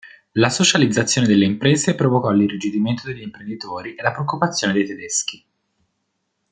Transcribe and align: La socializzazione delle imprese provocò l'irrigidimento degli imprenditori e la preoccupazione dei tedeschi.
La 0.31 0.49
socializzazione 0.49 1.27
delle 1.27 1.45
imprese 1.45 1.93
provocò 1.93 2.31
l'irrigidimento 2.31 3.03
degli 3.05 3.21
imprenditori 3.21 3.93
e 3.93 4.01
la 4.01 4.09
preoccupazione 4.11 4.73
dei 4.73 4.87
tedeschi. 4.87 5.45